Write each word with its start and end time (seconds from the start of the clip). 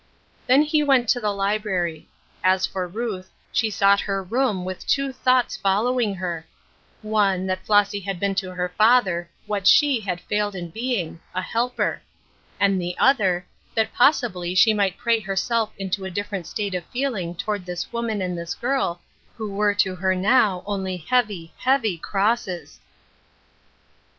Then 0.47 0.63
he 0.63 0.81
went 0.81 1.07
to 1.09 1.19
the 1.19 1.29
library. 1.29 2.09
As 2.43 2.65
for 2.65 2.87
Ruth, 2.87 3.29
she 3.51 3.69
sought 3.69 3.99
her 3.99 4.23
room 4.23 4.65
with 4.65 4.87
two 4.87 5.11
thoughts 5.13 5.55
follow 5.55 5.99
ing 5.99 6.15
her: 6.15 6.43
one, 7.03 7.45
that 7.45 7.63
Flossy 7.63 7.99
had 7.99 8.19
been 8.19 8.33
to 8.33 8.55
her 8.55 8.69
father 8.75 9.29
what 9.45 9.67
she 9.67 9.99
had 9.99 10.19
failed 10.19 10.55
in 10.55 10.71
being— 10.71 11.19
a 11.35 11.43
helper; 11.43 12.01
and 12.59 12.81
the 12.81 12.97
other, 12.97 13.45
that 13.75 13.93
possibly 13.93 14.55
she 14.55 14.73
might 14.73 14.97
pray 14.97 15.19
herself 15.19 15.71
into 15.77 16.03
a 16.03 16.09
different 16.09 16.47
state 16.47 16.73
of 16.73 16.83
feeling 16.85 17.35
toward 17.35 17.67
this 17.67 17.93
woman 17.93 18.23
and 18.23 18.35
this 18.35 18.55
girl, 18.55 19.01
who 19.37 19.51
were 19.53 19.75
to 19.75 19.93
her 19.93 20.15
now 20.15 20.63
only 20.65 20.97
heavy, 20.97 21.53
heavy 21.59 21.95
crosses. 21.99 22.79